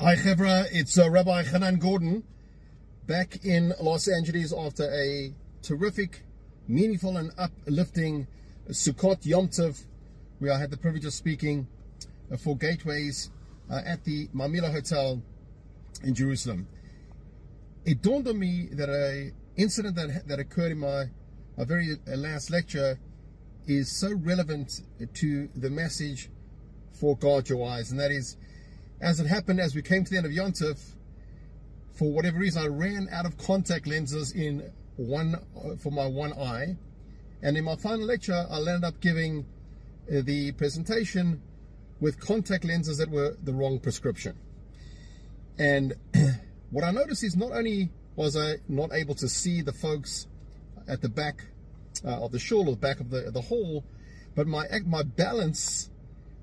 Hi, 0.00 0.14
Chevra. 0.14 0.64
It's 0.70 0.96
uh, 0.96 1.10
Rabbi 1.10 1.42
Chanan 1.42 1.80
Gordon 1.80 2.22
back 3.08 3.44
in 3.44 3.74
Los 3.80 4.06
Angeles 4.06 4.52
after 4.56 4.84
a 4.84 5.34
terrific, 5.60 6.22
meaningful, 6.68 7.16
and 7.16 7.32
uplifting 7.36 8.28
Sukkot 8.68 9.26
Yom 9.26 9.48
Tov, 9.48 9.84
where 10.38 10.52
I 10.52 10.58
had 10.60 10.70
the 10.70 10.76
privilege 10.76 11.04
of 11.04 11.12
speaking 11.14 11.66
uh, 12.32 12.36
for 12.36 12.56
Gateways 12.56 13.30
uh, 13.68 13.80
at 13.84 14.04
the 14.04 14.28
Mamilla 14.28 14.70
Hotel 14.70 15.20
in 16.04 16.14
Jerusalem. 16.14 16.68
It 17.84 18.00
dawned 18.00 18.28
on 18.28 18.38
me 18.38 18.68
that 18.74 18.88
a 18.88 19.32
incident 19.60 19.96
that, 19.96 20.28
that 20.28 20.38
occurred 20.38 20.70
in 20.70 20.78
my, 20.78 21.06
my 21.56 21.64
very 21.64 21.96
uh, 22.06 22.14
last 22.14 22.52
lecture 22.52 23.00
is 23.66 23.98
so 23.98 24.12
relevant 24.14 24.80
to 25.14 25.48
the 25.56 25.70
message 25.70 26.30
for 26.92 27.16
Guard 27.16 27.48
Your 27.48 27.68
Eyes, 27.68 27.90
and 27.90 27.98
that 27.98 28.12
is 28.12 28.36
as 29.00 29.20
it 29.20 29.26
happened, 29.26 29.60
as 29.60 29.74
we 29.74 29.82
came 29.82 30.04
to 30.04 30.10
the 30.10 30.16
end 30.16 30.26
of 30.26 30.32
Yontif, 30.32 30.94
for 31.92 32.12
whatever 32.12 32.38
reason, 32.38 32.62
I 32.62 32.66
ran 32.66 33.08
out 33.12 33.26
of 33.26 33.36
contact 33.38 33.86
lenses 33.86 34.32
in 34.32 34.70
one 34.96 35.36
for 35.80 35.90
my 35.90 36.06
one 36.06 36.32
eye, 36.32 36.76
and 37.42 37.56
in 37.56 37.64
my 37.64 37.76
final 37.76 38.06
lecture, 38.06 38.46
I 38.50 38.58
ended 38.58 38.84
up 38.84 39.00
giving 39.00 39.46
uh, 40.10 40.22
the 40.22 40.52
presentation 40.52 41.42
with 42.00 42.20
contact 42.20 42.64
lenses 42.64 42.98
that 42.98 43.10
were 43.10 43.36
the 43.42 43.52
wrong 43.52 43.78
prescription. 43.78 44.36
And 45.58 45.94
what 46.70 46.84
I 46.84 46.90
noticed 46.90 47.24
is 47.24 47.36
not 47.36 47.52
only 47.52 47.90
was 48.16 48.36
I 48.36 48.56
not 48.68 48.92
able 48.92 49.14
to 49.16 49.28
see 49.28 49.62
the 49.62 49.72
folks 49.72 50.26
at 50.88 51.02
the 51.02 51.08
back 51.08 51.44
uh, 52.04 52.24
of 52.24 52.32
the 52.32 52.38
shul 52.38 52.68
or 52.68 52.72
the 52.72 52.80
back 52.80 53.00
of 53.00 53.10
the 53.10 53.30
the 53.32 53.42
hall, 53.42 53.84
but 54.34 54.46
my 54.46 54.66
my 54.86 55.02
balance 55.02 55.90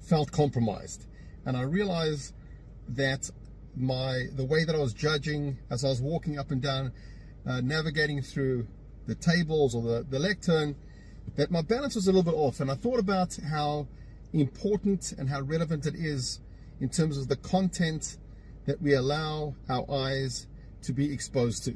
felt 0.01 0.31
compromised, 0.31 1.05
and 1.45 1.55
I 1.57 1.61
realized 1.61 2.33
that 2.89 3.29
my 3.75 4.27
the 4.35 4.45
way 4.45 4.63
that 4.63 4.75
I 4.75 4.79
was 4.79 4.93
judging 4.93 5.57
as 5.69 5.83
I 5.83 5.89
was 5.89 6.01
walking 6.01 6.39
up 6.39 6.51
and 6.51 6.61
down, 6.61 6.91
uh, 7.45 7.61
navigating 7.61 8.21
through 8.21 8.67
the 9.07 9.15
tables 9.15 9.75
or 9.75 9.81
the, 9.81 10.05
the 10.09 10.19
lectern, 10.19 10.75
that 11.35 11.51
my 11.51 11.61
balance 11.61 11.95
was 11.95 12.07
a 12.07 12.11
little 12.11 12.23
bit 12.23 12.37
off. 12.37 12.59
And 12.59 12.71
I 12.71 12.75
thought 12.75 12.99
about 12.99 13.37
how 13.49 13.87
important 14.33 15.13
and 15.13 15.29
how 15.29 15.41
relevant 15.41 15.85
it 15.85 15.95
is 15.95 16.39
in 16.79 16.89
terms 16.89 17.17
of 17.17 17.27
the 17.27 17.35
content 17.35 18.17
that 18.65 18.81
we 18.81 18.93
allow 18.93 19.55
our 19.69 19.89
eyes 19.91 20.47
to 20.83 20.93
be 20.93 21.11
exposed 21.11 21.63
to. 21.65 21.75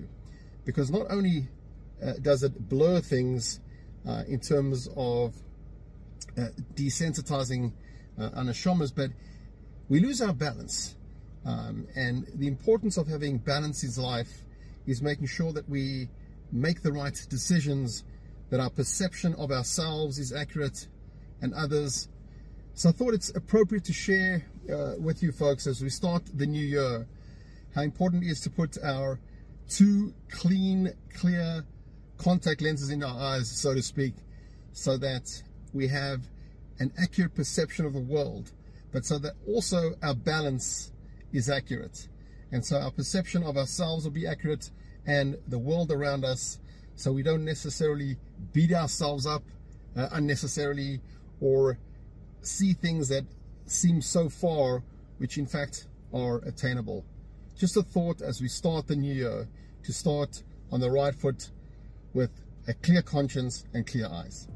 Because 0.65 0.91
not 0.91 1.07
only 1.09 1.47
uh, 2.03 2.13
does 2.21 2.43
it 2.43 2.69
blur 2.69 3.01
things 3.01 3.59
uh, 4.07 4.23
in 4.27 4.39
terms 4.39 4.87
of 4.95 5.35
uh, 6.37 6.47
desensitizing 6.75 7.73
uh, 8.19 8.29
anashomas, 8.31 8.93
but 8.95 9.11
we 9.87 9.99
lose 9.99 10.21
our 10.21 10.33
balance. 10.33 10.95
Um, 11.45 11.87
and 11.95 12.27
the 12.35 12.47
importance 12.47 12.97
of 12.97 13.07
having 13.07 13.37
balance 13.37 13.83
in 13.83 14.03
life 14.03 14.43
is 14.85 15.01
making 15.01 15.27
sure 15.27 15.53
that 15.53 15.67
we 15.69 16.09
make 16.51 16.81
the 16.81 16.91
right 16.91 17.25
decisions, 17.29 18.03
that 18.49 18.59
our 18.59 18.69
perception 18.69 19.35
of 19.35 19.51
ourselves 19.51 20.19
is 20.19 20.33
accurate 20.33 20.87
and 21.41 21.53
others. 21.53 22.09
So 22.73 22.89
I 22.89 22.91
thought 22.91 23.13
it's 23.13 23.29
appropriate 23.35 23.83
to 23.85 23.93
share 23.93 24.45
uh, 24.71 24.93
with 24.99 25.23
you 25.23 25.31
folks 25.31 25.67
as 25.67 25.81
we 25.81 25.89
start 25.89 26.23
the 26.33 26.45
new 26.45 26.65
year 26.65 27.07
how 27.75 27.81
important 27.81 28.23
it 28.23 28.27
is 28.27 28.41
to 28.41 28.49
put 28.49 28.77
our 28.83 29.19
two 29.69 30.13
clean, 30.31 30.93
clear 31.13 31.63
contact 32.17 32.61
lenses 32.61 32.89
in 32.89 33.03
our 33.03 33.17
eyes, 33.19 33.49
so 33.49 33.73
to 33.73 33.81
speak, 33.81 34.15
so 34.73 34.97
that 34.97 35.43
we 35.73 35.87
have 35.87 36.21
an 36.79 36.91
accurate 37.01 37.35
perception 37.35 37.85
of 37.85 37.93
the 37.93 37.99
world, 37.99 38.51
but 38.91 39.05
so 39.05 39.19
that 39.19 39.33
also 39.47 39.93
our 40.01 40.15
balance 40.15 40.91
is 41.33 41.49
accurate. 41.49 42.07
And 42.51 42.65
so 42.65 42.77
our 42.77 42.91
perception 42.91 43.43
of 43.43 43.57
ourselves 43.57 44.03
will 44.03 44.11
be 44.11 44.27
accurate 44.27 44.71
and 45.05 45.37
the 45.47 45.59
world 45.59 45.91
around 45.91 46.25
us. 46.25 46.59
So 46.95 47.11
we 47.11 47.23
don't 47.23 47.45
necessarily 47.45 48.17
beat 48.53 48.73
ourselves 48.73 49.25
up 49.25 49.43
uh, 49.95 50.09
unnecessarily 50.11 51.01
or 51.39 51.77
see 52.41 52.73
things 52.73 53.07
that 53.09 53.25
seem 53.65 54.01
so 54.01 54.29
far, 54.29 54.83
which 55.17 55.37
in 55.37 55.45
fact 55.45 55.87
are 56.13 56.37
attainable. 56.39 57.05
Just 57.57 57.77
a 57.77 57.83
thought 57.83 58.21
as 58.21 58.41
we 58.41 58.47
start 58.47 58.87
the 58.87 58.95
new 58.95 59.13
year 59.13 59.47
to 59.83 59.93
start 59.93 60.43
on 60.71 60.79
the 60.79 60.89
right 60.89 61.13
foot 61.13 61.51
with 62.13 62.31
a 62.67 62.73
clear 62.73 63.01
conscience 63.01 63.65
and 63.73 63.85
clear 63.85 64.07
eyes. 64.07 64.47